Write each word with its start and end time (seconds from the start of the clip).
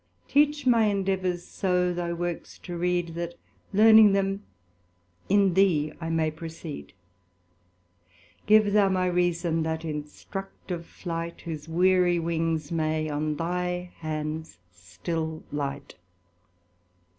Teach 0.27 0.65
my 0.65 0.85
indeavours 0.85 1.43
so 1.45 1.93
thy 1.93 2.11
works 2.11 2.57
to 2.57 2.75
read, 2.75 3.09
That 3.09 3.35
learning 3.71 4.13
them 4.13 4.41
in 5.29 5.53
thee, 5.53 5.93
I 6.01 6.09
may 6.09 6.31
proceed. 6.31 6.93
Give 8.47 8.73
thou 8.73 8.89
my 8.89 9.05
reason 9.05 9.61
that 9.61 9.85
instructive 9.85 10.87
flight, 10.87 11.41
Whose 11.41 11.69
weary 11.69 12.17
wings 12.17 12.71
may 12.71 13.11
on 13.11 13.35
thy 13.35 13.91
hands 13.97 14.57
still 14.71 15.43
light. 15.51 15.93